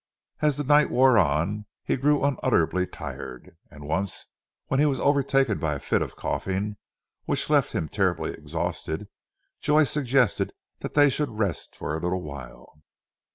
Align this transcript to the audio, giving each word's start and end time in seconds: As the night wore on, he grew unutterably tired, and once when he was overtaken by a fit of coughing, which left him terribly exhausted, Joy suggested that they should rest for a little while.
As 0.41 0.57
the 0.57 0.63
night 0.63 0.89
wore 0.89 1.19
on, 1.19 1.67
he 1.83 1.95
grew 1.95 2.23
unutterably 2.23 2.87
tired, 2.87 3.55
and 3.69 3.87
once 3.87 4.25
when 4.65 4.79
he 4.79 4.85
was 4.87 4.99
overtaken 4.99 5.59
by 5.59 5.75
a 5.75 5.79
fit 5.79 6.01
of 6.01 6.15
coughing, 6.15 6.77
which 7.25 7.51
left 7.51 7.73
him 7.73 7.87
terribly 7.87 8.31
exhausted, 8.33 9.09
Joy 9.61 9.83
suggested 9.83 10.53
that 10.79 10.95
they 10.95 11.11
should 11.11 11.29
rest 11.37 11.75
for 11.75 11.95
a 11.95 11.99
little 11.99 12.23
while. 12.23 12.81